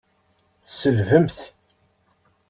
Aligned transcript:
Tselbemt! 0.65 1.37